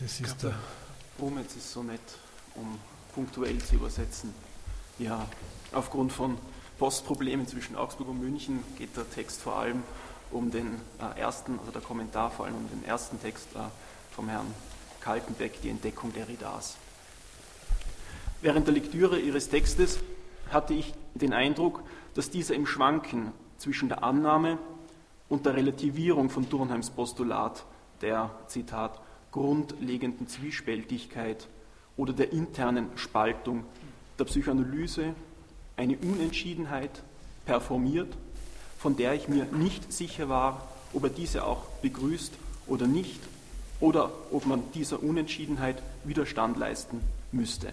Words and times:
das 0.00 0.20
ist 0.20 0.42
der. 0.42 0.54
Brumetz 1.16 1.56
ist 1.56 1.72
so 1.72 1.82
nett, 1.82 2.00
um 2.54 2.78
punktuell 3.14 3.58
zu 3.58 3.74
übersetzen. 3.74 4.32
Ja, 4.98 5.26
aufgrund 5.72 6.12
von 6.12 6.38
Postproblemen 6.78 7.46
zwischen 7.48 7.74
Augsburg 7.74 8.08
und 8.08 8.20
München 8.20 8.62
geht 8.76 8.96
der 8.96 9.10
Text 9.10 9.42
vor 9.42 9.56
allem 9.56 9.82
um 10.30 10.50
den 10.50 10.80
äh, 11.00 11.18
ersten, 11.18 11.58
also 11.58 11.72
der 11.72 11.80
Kommentar 11.80 12.30
vor 12.30 12.46
allem 12.46 12.56
um 12.56 12.68
den 12.68 12.84
ersten 12.84 13.20
Text 13.20 13.48
äh, 13.54 13.58
vom 14.12 14.28
Herrn 14.28 14.46
Kaltenbeck, 15.00 15.60
die 15.62 15.70
Entdeckung 15.70 16.12
der 16.12 16.26
Derridas. 16.26 16.76
Während 18.40 18.66
der 18.66 18.74
Lektüre 18.74 19.18
ihres 19.18 19.48
Textes 19.48 19.98
hatte 20.50 20.74
ich 20.74 20.94
den 21.14 21.32
Eindruck, 21.32 21.82
dass 22.14 22.30
dieser 22.30 22.54
im 22.54 22.66
Schwanken 22.66 23.32
zwischen 23.58 23.88
der 23.88 24.04
Annahme 24.04 24.58
und 25.28 25.46
der 25.46 25.54
Relativierung 25.54 26.30
von 26.30 26.48
Turnheims 26.48 26.90
Postulat 26.90 27.64
der, 28.00 28.30
Zitat, 28.46 29.00
grundlegenden 29.32 30.28
Zwiespältigkeit 30.28 31.48
oder 31.96 32.12
der 32.12 32.32
internen 32.32 32.88
Spaltung 32.96 33.64
der 34.18 34.24
Psychoanalyse 34.24 35.14
eine 35.76 35.96
Unentschiedenheit 35.98 37.02
performiert, 37.44 38.16
von 38.78 38.96
der 38.96 39.14
ich 39.14 39.28
mir 39.28 39.44
nicht 39.46 39.92
sicher 39.92 40.28
war, 40.28 40.68
ob 40.92 41.04
er 41.04 41.10
diese 41.10 41.44
auch 41.44 41.64
begrüßt 41.82 42.32
oder 42.66 42.86
nicht, 42.86 43.20
oder 43.80 44.10
ob 44.32 44.46
man 44.46 44.62
dieser 44.74 45.02
Unentschiedenheit 45.02 45.82
Widerstand 46.04 46.56
leisten 46.56 47.00
müsste. 47.30 47.72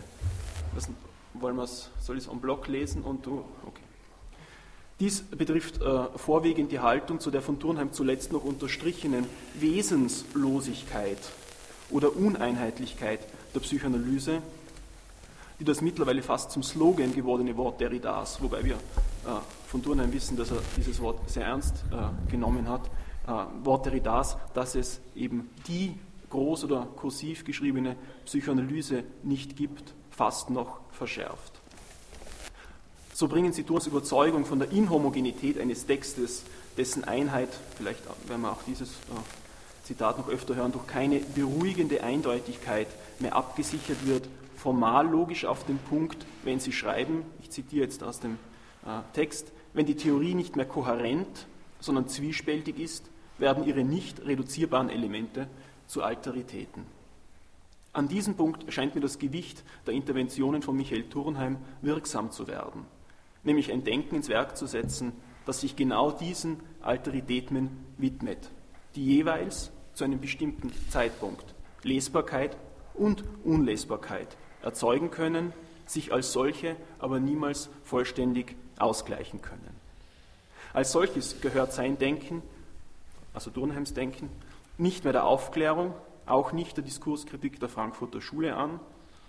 Das, 0.75 0.89
wollen 1.33 1.55
wir's, 1.55 1.89
soll 1.99 2.17
ich 2.17 2.25
es 2.25 2.29
en 2.29 2.39
bloc 2.39 2.67
lesen 2.67 3.01
und 3.01 3.25
du? 3.25 3.43
Okay. 3.65 3.81
Dies 4.99 5.21
betrifft 5.23 5.81
äh, 5.81 6.05
vorwiegend 6.15 6.71
die 6.71 6.79
Haltung 6.79 7.19
zu 7.19 7.31
der 7.31 7.41
von 7.41 7.59
Turnheim 7.59 7.91
zuletzt 7.91 8.31
noch 8.31 8.45
unterstrichenen 8.45 9.25
Wesenslosigkeit 9.59 11.19
oder 11.89 12.15
Uneinheitlichkeit 12.15 13.19
der 13.53 13.59
Psychoanalyse, 13.59 14.41
die 15.59 15.63
das 15.63 15.81
mittlerweile 15.81 16.21
fast 16.21 16.51
zum 16.51 16.63
Slogan 16.63 17.13
gewordene 17.13 17.55
Wort 17.57 17.79
Derridas, 17.79 18.41
wobei 18.41 18.63
wir 18.63 18.75
äh, 18.75 19.39
von 19.67 19.81
Turnheim 19.81 20.11
wissen, 20.11 20.35
dass 20.37 20.51
er 20.51 20.57
dieses 20.75 20.99
Wort 20.99 21.29
sehr 21.29 21.45
ernst 21.45 21.75
äh, 21.91 22.31
genommen 22.31 22.67
hat, 22.67 22.85
äh, 23.27 23.65
Wort 23.65 23.85
Derridas, 23.85 24.37
dass 24.53 24.75
es 24.75 24.99
eben 25.15 25.49
die 25.67 25.97
groß 26.29 26.65
oder 26.65 26.87
kursiv 26.95 27.45
geschriebene 27.45 27.95
Psychoanalyse 28.25 29.03
nicht 29.23 29.55
gibt, 29.55 29.93
fast 30.11 30.49
noch 30.49 30.79
verschärft. 30.91 31.53
So 33.13 33.29
bringen 33.29 33.53
sie 33.53 33.63
durchaus 33.63 33.87
Überzeugung 33.87 34.45
von 34.45 34.59
der 34.59 34.71
Inhomogenität 34.71 35.57
eines 35.57 35.85
Textes, 35.85 36.43
dessen 36.75 37.05
Einheit, 37.05 37.49
vielleicht 37.77 38.01
werden 38.27 38.41
wir 38.41 38.51
auch 38.51 38.63
dieses 38.67 38.89
äh, 38.89 39.44
Zitat 39.85 40.17
noch 40.17 40.27
öfter 40.27 40.55
hören, 40.55 40.71
durch 40.71 40.87
keine 40.87 41.19
beruhigende 41.19 42.03
Eindeutigkeit 42.03 42.87
mehr 43.19 43.35
abgesichert 43.35 44.05
wird, 44.05 44.27
formal 44.57 45.07
logisch 45.07 45.45
auf 45.45 45.65
den 45.65 45.77
Punkt, 45.77 46.25
wenn 46.43 46.59
sie 46.59 46.73
schreiben, 46.73 47.23
ich 47.41 47.51
zitiere 47.51 47.85
jetzt 47.85 48.03
aus 48.03 48.19
dem 48.19 48.33
äh, 48.85 48.99
Text, 49.13 49.51
wenn 49.73 49.85
die 49.85 49.95
Theorie 49.95 50.35
nicht 50.35 50.55
mehr 50.55 50.65
kohärent, 50.65 51.47
sondern 51.79 52.07
zwiespältig 52.07 52.79
ist, 52.79 53.05
werden 53.37 53.65
ihre 53.65 53.83
nicht 53.83 54.25
reduzierbaren 54.25 54.89
Elemente 54.89 55.47
zu 55.87 56.03
Alteritäten. 56.03 56.83
An 57.93 58.07
diesem 58.07 58.35
Punkt 58.35 58.73
scheint 58.73 58.95
mir 58.95 59.01
das 59.01 59.19
Gewicht 59.19 59.63
der 59.85 59.93
Interventionen 59.93 60.61
von 60.61 60.75
Michael 60.75 61.03
Turnheim 61.03 61.57
wirksam 61.81 62.31
zu 62.31 62.47
werden 62.47 62.85
nämlich 63.45 63.71
ein 63.71 63.83
Denken 63.83 64.15
ins 64.15 64.29
Werk 64.29 64.57
zu 64.57 64.65
setzen, 64.65 65.13
das 65.45 65.61
sich 65.61 65.75
genau 65.75 66.11
diesen 66.11 66.59
Alteritäten 66.81 67.69
widmet, 67.97 68.49
die 68.95 69.05
jeweils 69.05 69.71
zu 69.95 70.03
einem 70.03 70.21
bestimmten 70.21 70.71
Zeitpunkt 70.89 71.55
Lesbarkeit 71.83 72.55
und 72.93 73.23
Unlesbarkeit 73.43 74.37
erzeugen 74.61 75.11
können, 75.11 75.53
sich 75.85 76.13
als 76.13 76.31
solche 76.31 76.75
aber 76.99 77.19
niemals 77.19 77.69
vollständig 77.83 78.55
ausgleichen 78.77 79.41
können. 79.41 79.75
Als 80.73 80.91
solches 80.91 81.41
gehört 81.41 81.73
sein 81.73 81.97
Denken, 81.97 82.41
also 83.33 83.49
Turnheims 83.49 83.93
Denken, 83.93 84.29
nicht 84.77 85.03
mehr 85.03 85.13
der 85.13 85.25
Aufklärung, 85.25 85.93
auch 86.25 86.51
nicht 86.51 86.75
der 86.75 86.83
Diskurskritik 86.83 87.59
der 87.59 87.69
Frankfurter 87.69 88.19
Schule 88.19 88.55
an, 88.55 88.79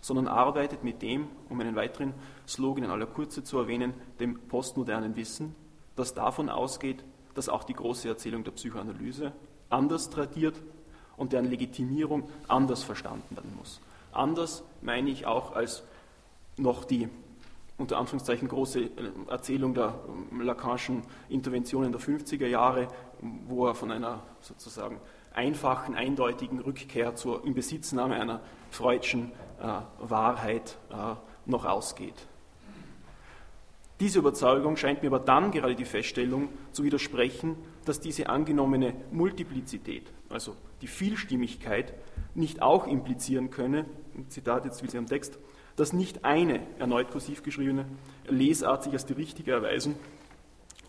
sondern 0.01 0.29
arbeitet 0.29 0.83
mit 0.83 1.03
dem, 1.03 1.29
um 1.49 1.61
einen 1.61 1.77
weiteren 1.77 2.15
Slogan 2.49 2.85
in 2.85 2.91
aller 2.91 3.07
Kürze 3.07 3.45
zu 3.45 3.59
erwähnen, 3.59 3.95
dem 4.19 4.39
postmodernen 4.49 5.17
Wissen, 5.17 5.55
das 5.95 6.15
davon 6.15 6.49
ausgeht, 6.49 7.05
dass 7.35 7.49
auch 7.49 7.65
die 7.65 7.75
große 7.75 8.09
Erzählung 8.09 8.45
der 8.45 8.53
Psychoanalyse 8.53 9.33
anders 9.71 10.11
tradiert 10.11 10.61
und 11.17 11.33
deren 11.33 11.51
Legitimierung 11.51 12.29
anders 12.49 12.83
verstanden 12.83 13.37
werden 13.37 13.55
muss. 13.57 13.81
Anders 14.13 14.63
meine 14.83 15.11
ich 15.11 15.27
auch 15.27 15.55
als 15.55 15.83
noch 16.57 16.85
die 16.85 17.09
unter 17.79 17.99
Anführungszeichen 17.99 18.49
große 18.49 18.81
äh, 18.81 18.91
Erzählung 19.29 19.75
der 19.75 19.95
ähm, 20.33 20.41
Lacanischen 20.41 21.03
Interventionen 21.29 21.93
der 21.93 22.01
50er 22.01 22.47
Jahre, 22.47 22.89
wo 23.49 23.67
er 23.67 23.75
von 23.75 23.91
einer 23.91 24.23
sozusagen 24.41 24.99
einfachen, 25.35 25.95
eindeutigen 25.95 26.61
Rückkehr 26.61 27.15
zur 27.15 27.45
Inbesitznahme 27.45 28.15
einer 28.15 28.41
freudschen 28.71 29.33
äh, 29.61 29.67
Wahrheit 29.99 30.79
äh, 30.91 31.15
noch 31.45 31.67
ausgeht. 31.67 32.27
Diese 34.01 34.19
Überzeugung 34.19 34.77
scheint 34.77 35.03
mir 35.03 35.09
aber 35.09 35.21
dann 35.21 35.51
gerade 35.51 35.75
die 35.75 35.85
Feststellung 35.85 36.49
zu 36.73 36.83
widersprechen, 36.85 37.57
dass 37.87 38.01
diese 38.01 38.29
angenommene 38.29 38.95
Multiplizität, 39.13 40.13
also 40.29 40.55
die 40.83 40.89
Vielstimmigkeit, 40.89 41.95
nicht 42.35 42.61
auch 42.61 42.87
implizieren 42.87 43.51
könne, 43.51 43.87
Zitat 44.29 44.65
jetzt 44.65 44.83
wie 44.83 44.89
Sie 44.89 44.99
am 44.99 45.07
Text, 45.07 45.39
dass 45.77 45.93
nicht 45.93 46.25
eine 46.25 46.61
erneut 46.79 47.11
kursiv 47.11 47.43
geschriebene 47.43 47.87
Lesart 48.29 48.83
sich 48.83 48.93
als 48.93 49.07
die 49.07 49.13
richtige 49.13 49.53
erweisen 49.53 49.95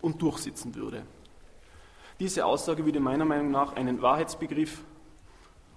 und 0.02 0.22
durchsitzen 0.22 0.76
würde. 0.76 1.04
Diese 2.20 2.46
Aussage 2.46 2.84
würde 2.86 3.00
meiner 3.00 3.26
Meinung 3.26 3.52
nach 3.52 3.76
einen 3.76 4.02
Wahrheitsbegriff 4.02 4.84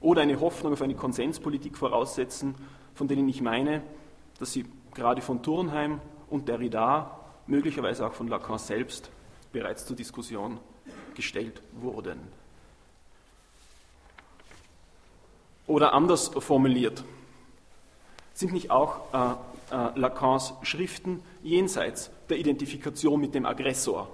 oder 0.00 0.22
eine 0.22 0.40
Hoffnung 0.40 0.72
auf 0.72 0.82
eine 0.82 0.94
Konsenspolitik 0.94 1.76
voraussetzen, 1.76 2.54
von 2.94 3.08
denen 3.08 3.28
ich 3.28 3.42
meine, 3.42 3.82
dass 4.38 4.52
sie 4.52 4.64
gerade 4.94 5.20
von 5.20 5.42
Turnheim 5.42 6.00
und 6.30 6.48
Derrida, 6.48 7.20
möglicherweise 7.46 8.06
auch 8.06 8.14
von 8.14 8.28
Lacan 8.28 8.58
selbst, 8.58 9.10
bereits 9.52 9.84
zur 9.84 9.96
Diskussion 9.96 10.60
gestellt 11.14 11.60
wurden. 11.72 12.18
Oder 15.66 15.92
anders 15.92 16.28
formuliert, 16.28 17.04
sind 18.34 18.52
nicht 18.52 18.70
auch 18.70 19.12
äh, 19.12 19.74
äh, 19.74 19.98
Lacans 19.98 20.54
Schriften 20.62 21.22
jenseits 21.42 22.10
der 22.28 22.38
Identifikation 22.38 23.20
mit 23.20 23.34
dem 23.34 23.46
Aggressor, 23.46 24.08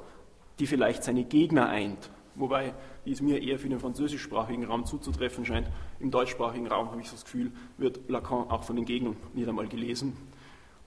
die 0.59 0.67
vielleicht 0.67 1.05
seine 1.05 1.25
Gegner 1.25 1.69
eint, 1.69 2.11
wobei 2.35 2.75
die 3.07 3.13
es 3.13 3.23
mir 3.23 3.41
eher 3.41 3.59
für 3.59 3.69
den 3.69 3.79
französischsprachigen 3.79 4.65
Raum 4.65 4.85
zuzutreffen 4.85 5.47
scheint. 5.47 5.69
Im 6.01 6.11
deutschsprachigen 6.11 6.67
Raum 6.67 6.91
habe 6.91 7.01
ich 7.01 7.11
das 7.11 7.25
Gefühl, 7.25 7.53
wird 7.79 8.01
Lacan 8.09 8.51
auch 8.51 8.65
von 8.65 8.77
den 8.77 8.85
Gegnern 8.85 9.17
nicht 9.33 9.49
einmal 9.49 9.69
gelesen. 9.69 10.17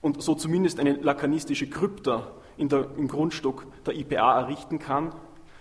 Und 0.01 0.22
so 0.22 0.35
zumindest 0.35 0.79
eine 0.79 0.94
lakanistische 0.94 1.69
Krypta 1.69 2.31
der, 2.57 2.90
im 2.97 3.07
Grundstock 3.07 3.66
der 3.85 3.96
IPA 3.96 4.41
errichten 4.41 4.79
kann, 4.79 5.13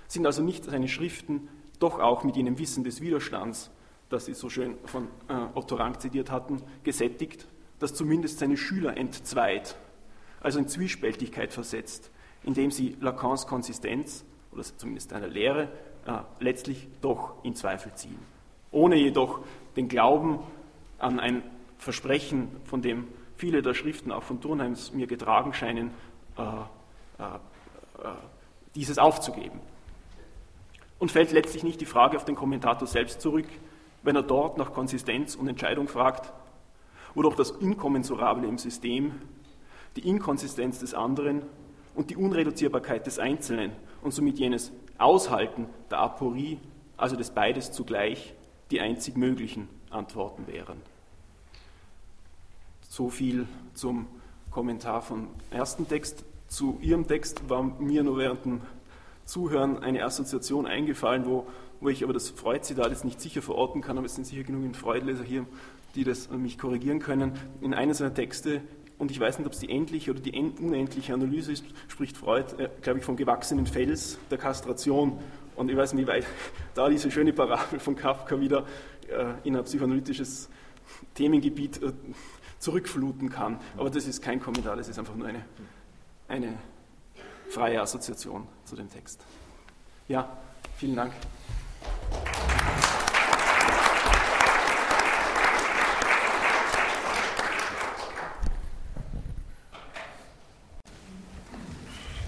sind 0.09 0.27
also 0.27 0.43
nicht 0.43 0.65
seine 0.65 0.89
Schriften 0.89 1.49
doch 1.79 2.01
auch 2.01 2.25
mit 2.25 2.37
jenem 2.37 2.59
Wissen 2.59 2.83
des 2.83 3.01
Widerstands, 3.01 3.71
das 4.09 4.25
Sie 4.25 4.35
so 4.35 4.49
schön 4.49 4.77
von 4.87 5.09
äh, 5.29 5.35
Otto 5.55 5.77
Rank 5.77 6.01
zitiert 6.01 6.31
hatten, 6.31 6.63
gesättigt, 6.83 7.47
das 7.79 7.95
zumindest 7.95 8.39
seine 8.39 8.57
Schüler 8.57 8.97
entzweit, 8.97 9.77
also 10.41 10.59
in 10.59 10.69
Zwiespältigkeit 10.69 11.53
versetzt, 11.53 12.11
indem 12.43 12.71
sie 12.71 12.97
Lacans 13.01 13.47
Konsistenz 13.47 14.25
oder 14.51 14.63
zumindest 14.63 15.13
eine 15.13 15.29
Lehre 15.29 15.69
äh, 16.07 16.19
letztlich 16.41 16.89
doch 17.01 17.45
in 17.45 17.55
Zweifel 17.55 17.93
ziehen. 17.95 18.19
Ohne 18.71 18.97
jedoch 18.97 19.41
den 19.77 19.89
Glauben 19.89 20.41
an 20.99 21.21
ein 21.21 21.43
Versprechen, 21.79 22.49
von 22.65 22.83
dem 22.83 23.09
viele 23.37 23.63
der 23.63 23.75
Schriften 23.75 24.11
auch 24.11 24.25
von 24.25 24.41
Turnheims 24.41 24.93
mir 24.93 25.07
getragen 25.07 25.53
scheinen, 25.53 25.91
äh, 26.37 26.43
äh, 26.43 27.25
äh, 27.25 28.15
dieses 28.75 28.99
aufzugeben. 28.99 29.61
Und 30.99 31.13
fällt 31.13 31.33
letztlich 31.33 31.63
nicht 31.63 31.81
die 31.81 31.87
Frage 31.87 32.17
auf 32.17 32.25
den 32.25 32.35
Kommentator 32.35 32.89
selbst 32.89 33.21
zurück, 33.21 33.47
wenn 34.03 34.17
er 34.17 34.23
dort 34.23 34.59
nach 34.59 34.73
Konsistenz 34.73 35.35
und 35.35 35.49
Entscheidung 35.49 35.89
fragt, 35.89 36.33
wo 37.15 37.23
doch 37.23 37.37
das 37.37 37.51
Inkommensurable 37.51 38.47
im 38.47 38.59
System, 38.59 39.13
die 39.97 40.09
Inkonsistenz 40.09 40.79
des 40.79 40.95
anderen 40.95 41.43
und 41.95 42.11
die 42.11 42.17
Unreduzierbarkeit 42.17 43.07
des 43.07 43.19
Einzelnen 43.19 43.73
und 44.03 44.13
somit 44.13 44.39
jenes 44.39 44.73
Aushalten 44.99 45.67
der 45.91 45.99
Aporie, 45.99 46.59
also 46.97 47.17
des 47.17 47.31
beides 47.31 47.73
zugleich, 47.73 48.35
die 48.71 48.81
einzig 48.81 49.17
möglichen 49.17 49.69
Antworten 49.91 50.47
wären. 50.47 50.81
So 52.89 53.09
viel 53.09 53.47
zum 53.75 54.07
Kommentar 54.51 55.03
vom 55.03 55.29
ersten 55.51 55.89
Text. 55.89 56.25
Zu 56.49 56.79
Ihrem 56.81 57.07
Text 57.07 57.49
war 57.49 57.63
mir 57.63 58.03
nur 58.03 58.17
während 58.17 58.45
dem 58.45 58.61
Zuhören 59.29 59.79
eine 59.79 60.05
Assoziation 60.05 60.67
eingefallen, 60.67 61.27
wo 61.27 61.47
wo 61.81 61.89
ich 61.89 62.03
aber 62.03 62.13
das 62.13 62.31
Freud-Zitat 62.31 62.91
jetzt 62.91 63.05
nicht 63.05 63.21
sicher 63.21 63.43
verorten 63.43 63.83
kann, 63.83 63.97
aber 63.99 64.07
es 64.07 64.15
sind 64.15 64.27
sicher 64.27 64.43
genügend 64.43 64.77
Freud-Leser 64.77 65.25
hier, 65.25 65.47
die 65.95 66.05
das 66.05 66.31
mich 66.31 66.59
korrigieren 66.59 66.99
können. 66.99 67.33
In 67.61 67.75
einer 67.75 67.95
seiner 67.95 68.15
Texte, 68.15 68.63
und 68.99 69.11
ich 69.11 69.21
weiß 69.21 69.39
nicht, 69.39 69.47
ob 69.47 69.53
es 69.53 69.61
die 69.61 69.71
endliche 69.71 70.11
oder 70.11 70.21
die 70.21 70.33
unendliche 70.33 71.15
Analyse 71.15 71.53
ist, 71.53 71.65
spricht 71.87 72.17
Freud, 72.17 72.55
äh, 72.59 72.69
glaube 72.83 72.99
ich, 72.99 73.05
vom 73.05 73.17
gewachsenen 73.17 73.67
Fels 73.67 74.19
der 74.31 74.39
Kastration. 74.39 75.19
Und 75.55 75.71
ich 75.71 75.77
weiß 75.77 75.93
nicht, 75.93 76.07
wie 76.07 76.11
weit 76.11 76.27
da 76.75 76.89
diese 76.89 77.11
schöne 77.11 77.33
Parabel 77.33 77.79
von 77.79 77.95
Kafka 77.95 78.41
wieder 78.41 78.67
äh, 79.09 79.35
in 79.45 79.57
ein 79.57 79.65
psychoanalytisches 79.65 80.49
Themengebiet 81.15 81.81
äh, 81.83 81.93
zurückfluten 82.59 83.31
kann. 83.31 83.61
Aber 83.77 83.89
das 83.89 84.07
ist 84.07 84.21
kein 84.21 84.41
Kommentar, 84.41 84.77
das 84.77 84.89
ist 84.89 84.99
einfach 84.99 85.15
nur 85.15 85.29
eine, 85.29 85.45
eine 86.27 86.55
freie 87.49 87.81
Assoziation 87.81 88.47
zu 88.65 88.77
dem 88.77 88.91
Text. 88.91 89.21
Ja, 90.09 90.29
vielen 90.79 90.97
Dank. 90.97 91.13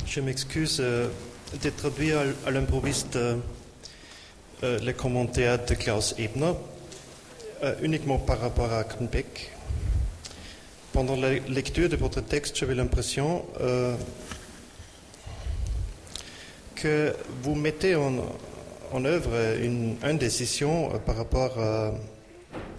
Je 0.06 0.20
m'excuse 0.20 0.80
euh, 0.80 1.08
de 1.62 1.70
traduire 1.70 2.18
à 2.44 2.50
l'improviste 2.50 3.14
euh, 3.14 3.36
euh, 4.64 4.78
les 4.80 4.92
commentaires 4.92 5.64
de 5.64 5.74
Klaus 5.74 6.16
Ebner, 6.18 6.54
uniquement 7.80 8.18
par 8.18 8.40
rapport 8.40 8.72
à 8.72 8.82
Kronbeck. 8.82 9.52
Pendant 10.92 11.14
la 11.14 11.34
lecture 11.34 11.88
de 11.88 11.94
votre 11.94 12.22
texte, 12.22 12.56
j'avais 12.56 12.74
l'impression 12.74 13.44
que 16.80 17.14
vous 17.42 17.54
mettez 17.54 17.94
en, 17.94 19.04
œuvre 19.04 19.30
une, 19.62 19.96
décision 20.18 20.88
par 21.04 21.16
rapport 21.16 21.58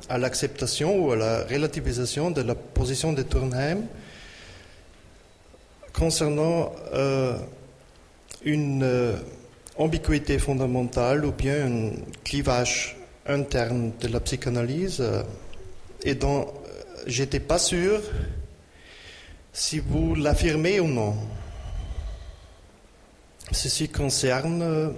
à, 0.09 0.17
l'acceptation 0.17 0.97
ou 0.99 1.11
à 1.11 1.15
la 1.15 1.43
relativisation 1.43 2.31
de 2.31 2.41
la 2.41 2.55
position 2.55 3.13
de 3.13 3.21
Turnheim 3.21 3.83
concernant 5.93 6.73
euh, 6.93 7.37
une 8.43 8.83
euh, 8.83 9.15
ambiguïté 9.77 10.39
fondamentale 10.39 11.23
ou 11.25 11.31
bien 11.31 11.65
un 11.65 11.91
clivage 12.23 12.97
interne 13.27 13.91
de 14.01 14.07
la 14.07 14.19
psychanalyse 14.19 14.99
euh, 14.99 15.23
et 16.03 16.15
dont 16.15 16.47
j'étais 17.05 17.39
pas 17.39 17.59
sûr 17.59 18.01
si 19.53 19.79
vous 19.79 20.15
l'affirmez 20.15 20.79
ou 20.79 20.87
non. 20.87 21.15
Ceci 23.51 23.89
concerne 23.89 24.93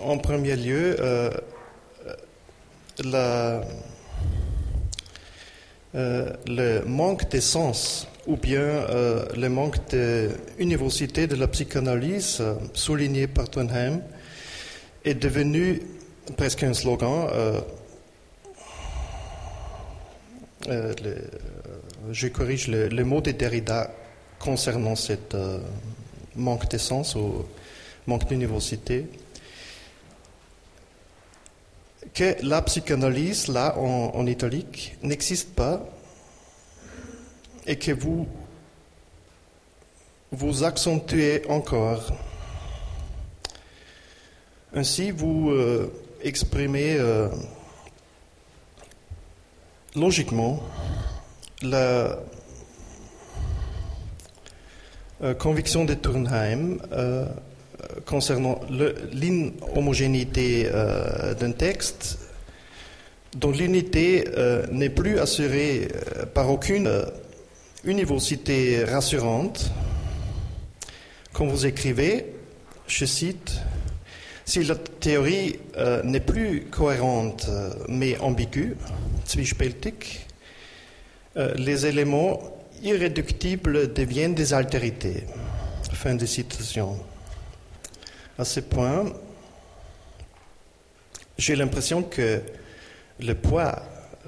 en 0.00 0.18
premier 0.18 0.56
lieu 0.56 0.96
euh, 5.94 6.32
le 6.48 6.82
manque 6.86 7.30
d'essence 7.30 8.08
ou 8.26 8.36
bien 8.36 8.58
euh, 8.58 9.24
le 9.36 9.48
manque 9.48 9.76
d'université 9.90 11.28
de 11.28 11.36
la 11.36 11.46
psychanalyse 11.46 12.38
euh, 12.40 12.54
souligné 12.72 13.28
par 13.28 13.48
Twenheim 13.48 14.00
est 15.04 15.14
devenu 15.14 15.82
presque 16.36 16.64
un 16.64 16.74
slogan. 16.74 17.28
je 22.10 22.26
corrige 22.28 22.66
le, 22.66 23.04
mot 23.04 23.20
de 23.20 23.30
Derrida 23.30 23.94
concernant 24.44 24.94
ce 24.94 25.14
manque 26.36 26.68
d'essence 26.68 27.14
ou 27.14 27.46
manque 28.06 28.28
d'université 28.28 29.06
que 32.12 32.36
la 32.42 32.60
psychanalyse, 32.62 33.48
là, 33.48 33.76
en, 33.78 34.26
italique, 34.26 34.96
n'existe 35.02 35.54
pas 35.54 35.84
et 37.66 37.76
que 37.76 37.92
vous 37.92 38.28
vous 40.30 40.62
accentuez 40.62 41.42
encore. 41.48 42.12
Ainsi, 44.74 45.10
vous 45.10 45.50
euh, 45.50 45.92
exprimez 46.22 46.96
euh, 46.98 47.28
logiquement 49.96 50.60
la 51.62 52.18
euh, 55.24 55.34
conviction 55.34 55.84
de 55.84 55.94
Turnheim 55.94 56.78
concernant 58.06 58.60
l'inhomogénéité 59.12 60.68
euh, 60.72 61.34
d'un 61.34 61.52
texte 61.52 62.18
dont 63.36 63.50
l'unité 63.50 64.26
euh, 64.36 64.66
n'est 64.70 64.90
plus 64.90 65.18
assurée 65.18 65.88
euh, 65.88 66.26
par 66.26 66.50
aucune 66.50 66.90
université 67.84 68.84
rassurante. 68.84 69.70
Quand 71.32 71.46
vous 71.46 71.66
écrivez, 71.66 72.26
je 72.86 73.04
cite, 73.04 73.60
si 74.44 74.62
la 74.62 74.76
théorie 74.76 75.58
n'est 76.04 76.20
plus 76.20 76.66
cohérente 76.70 77.48
mais 77.88 78.16
ambiguë, 78.18 78.76
les 81.56 81.86
éléments 81.86 82.40
irréductibles 82.84 83.92
deviennent 83.92 84.34
des 84.34 84.52
altérités. 84.52 85.24
Fin 85.92 86.14
de 86.14 86.26
citation. 86.26 86.98
À 88.38 88.44
ce 88.44 88.60
point, 88.60 89.12
j'ai 91.38 91.56
l'impression 91.56 92.02
que 92.02 92.42
le 93.20 93.34
poids 93.34 93.82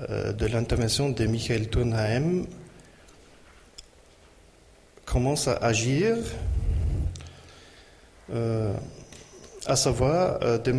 euh, 0.08 0.32
de 0.32 0.47
l'intervention 0.47 1.11
de 1.11 1.26
Michael 1.26 1.69
Turnheim 1.69 2.47
commence 5.05 5.49
à 5.49 5.56
agir, 5.56 6.17
euh, 8.32 8.73
à 9.67 9.76
savoir 9.76 10.38
euh, 10.43 10.58
de 10.58 10.73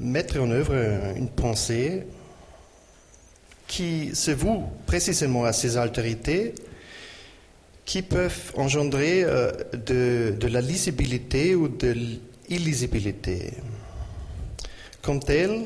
mettre 0.00 0.40
en 0.40 0.50
œuvre 0.50 0.74
une 1.16 1.28
pensée 1.28 2.06
qui 3.68 4.14
se 4.14 4.32
voue 4.32 4.64
précisément 4.86 5.44
à 5.44 5.52
ces 5.52 5.76
altérités 5.76 6.54
qui 7.84 8.02
peuvent 8.02 8.52
engendrer 8.56 9.24
euh, 9.24 9.50
de, 9.74 10.46
la 10.46 10.60
lisibilité 10.60 11.54
ou 11.54 11.68
de 11.68 11.94
l'illisibilité. 12.48 13.52
Comme 15.02 15.20
tel, 15.20 15.64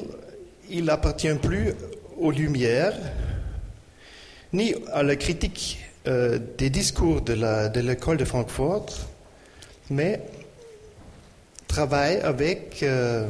il 0.70 0.84
n'appartient 0.84 1.34
plus 1.34 1.74
aux 2.18 2.30
lumières, 2.30 2.94
ni 4.52 4.74
à 4.92 5.02
la 5.02 5.16
critique 5.16 5.78
euh, 6.08 6.38
des 6.56 6.70
discours 6.70 7.20
de 7.20 7.80
l'école 7.80 8.16
de, 8.16 8.24
Francfort, 8.24 8.86
mais 9.90 10.20
travaille 11.68 12.16
avec, 12.20 12.82
euh, 12.82 13.28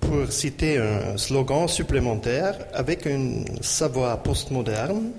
pour 0.00 0.32
citer 0.32 0.78
un 0.78 1.16
slogan 1.16 1.68
supplémentaire, 1.68 2.58
avec 2.72 3.06
un 3.06 3.44
savoir 3.60 4.22
postmoderne 4.22 5.12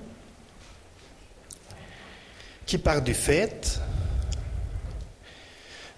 qui 2.65 2.77
part 2.77 3.01
du 3.01 3.13
fait 3.13 3.79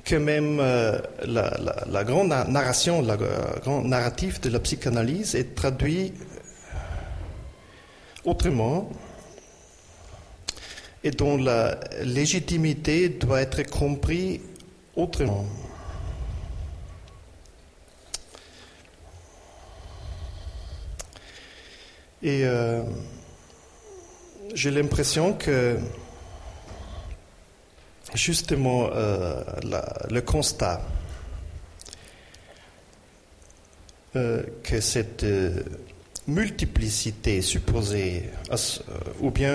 que 0.03 0.15
même 0.15 0.59
euh, 0.62 1.00
la, 1.25 2.03
grande 2.05 2.29
narration, 2.29 3.01
la 3.01 3.15
euh, 3.15 3.59
grande 3.62 3.88
narrative 3.88 4.39
de 4.39 4.50
la 4.50 4.59
psychanalyse 4.59 5.36
est 5.36 5.53
traduite 5.53 6.15
autrement 8.24 8.89
et 11.03 11.12
dont 11.12 11.38
la 11.38 11.77
légitimité 12.03 13.09
doit 13.09 13.41
être 13.41 13.63
comprise 13.69 14.39
autrement. 14.95 15.45
Et 22.24 22.45
euh, 22.45 22.81
j'ai 24.53 24.71
l'impression 24.71 25.33
que 25.33 25.77
justement 28.13 28.89
euh, 28.93 29.43
le 30.09 30.21
constat 30.21 30.81
euh, 34.15 34.43
que 34.63 34.79
cette 34.79 35.23
euh, 35.23 35.63
multiplicité 36.27 37.41
supposée, 37.41 38.23
ou 39.21 39.31
bien 39.31 39.53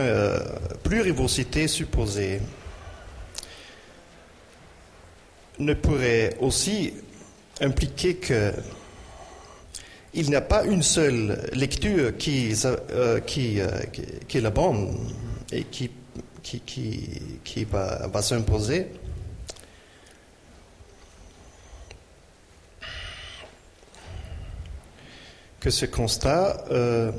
plurivocité 0.82 1.68
supposée, 1.68 2.40
ne 5.58 5.74
pourrait 5.74 6.34
aussi 6.40 6.94
impliquer 7.60 8.14
que 8.16 8.52
il 10.14 10.30
n'y 10.30 10.34
a 10.34 10.40
pas 10.40 10.64
une 10.64 10.82
seule 10.82 11.46
lecture 11.52 12.16
qui, 12.16 12.54
qui, 13.26 13.60
qui 14.28 14.38
est 14.38 14.40
la 14.40 14.50
bonne 14.50 14.96
et 15.50 15.64
qui 15.64 15.90
qui, 16.42 17.64
va, 17.70 18.22
s'imposer. 18.22 18.88
que 25.60 25.70
ce 25.70 25.86
constat 25.86 26.64
euh, 26.72 27.12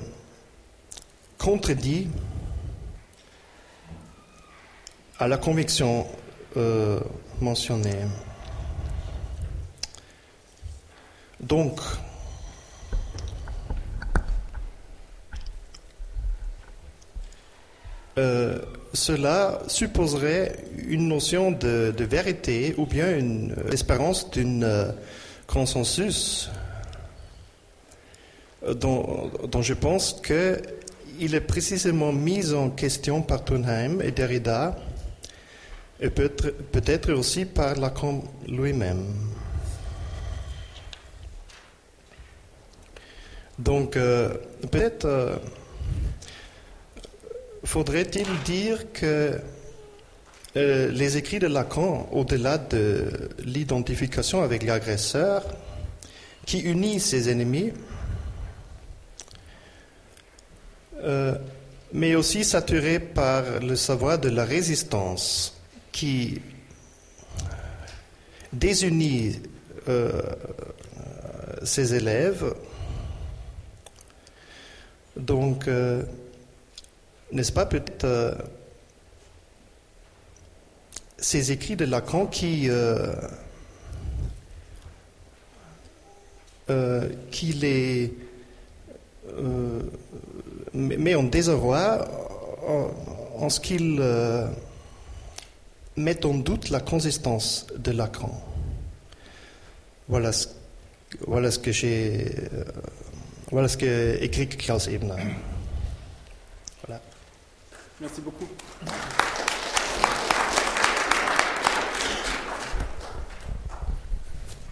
contredit 1.38 2.10
à 5.18 5.30
la 5.30 5.38
conviction 5.38 6.06
euh, 6.58 7.00
mentionnée. 7.40 8.06
Donc, 11.40 11.80
euh, 18.18 18.62
cela 18.94 19.60
supposerait 19.68 20.56
une 20.88 21.08
notion 21.08 21.52
de, 21.52 21.94
vérité 22.00 22.76
ou 22.78 22.86
bien 22.86 23.18
une 23.18 23.56
espérance 23.72 24.30
d'un 24.32 24.62
euh, 24.62 24.92
consensus 25.48 26.50
dont, 28.76 29.32
dont, 29.52 29.62
je 29.62 29.74
pense 29.74 30.22
qu'il 30.22 31.36
est 31.36 31.42
précisément 31.42 32.14
mis 32.14 32.54
en 32.54 32.70
question 32.70 33.22
par 33.22 33.44
Thunheim 33.44 34.00
et 34.02 34.12
Derrida 34.12 34.78
et 36.00 36.10
peut-être 36.10 37.08
peut 37.08 37.14
aussi 37.14 37.46
par 37.46 37.76
Lacan 37.76 38.24
lui-même. 38.48 39.06
Donc, 43.60 43.96
euh, 43.96 44.34
peut-être 44.72 45.06
euh, 45.06 45.36
faudrait-il 47.64 48.28
dire 48.46 48.92
que 48.92 49.40
euh, 50.56 50.92
les 50.92 51.18
écrits 51.18 51.40
de 51.40 51.48
Lacan, 51.48 52.08
au-delà 52.12 52.58
de 52.58 53.30
l'identification 53.44 54.44
avec 54.44 54.64
l'agresseur, 54.64 55.44
qui 56.46 56.60
unit 56.60 57.00
ses 57.00 57.30
ennemis, 57.30 57.72
euh, 61.02 61.36
mais 61.92 62.16
aussi 62.16 62.44
saturé 62.44 63.00
par 63.00 63.62
le 63.62 63.76
savoir 63.76 64.20
de 64.20 64.30
la 64.30 64.46
résistance 64.46 65.60
qui 65.92 66.42
désunit 68.52 69.42
euh, 69.90 70.22
ses 71.64 71.96
élèves. 71.96 72.54
Donc, 75.16 75.68
n'est-ce 77.34 77.52
pas 77.52 77.66
peut-être 77.66 78.06
euh, 78.06 78.34
ces 81.18 81.52
écrits 81.52 81.76
de 81.76 81.86
Lacan 81.86 82.28
qui, 82.28 82.70
euh, 82.70 83.14
euh, 86.70 87.10
qui 87.32 87.48
les 87.54 88.14
met 90.74 91.16
en 91.16 91.24
désarroi 91.24 92.08
en, 93.38 93.50
ce 93.50 93.60
qu'ils 93.60 94.02
mettent 95.96 96.26
en 96.26 96.36
doute 96.36 96.70
la 96.70 96.80
consistance 96.80 97.68
de 97.78 97.92
Lacan. 97.92 98.32
Voilà 100.08 100.34
ce, 100.34 100.50
voilà 101.26 101.52
ce 101.52 101.60
que 101.60 101.72
j'ai 101.72 102.30
voilà 103.50 103.68
ce 103.68 103.78
que 103.78 104.22
écrit 104.22 104.48
Klaus 104.50 104.88
Ebner. 104.88 105.24
Voilà. 106.86 107.02
Merci 108.04 108.20
beaucoup. 108.20 108.50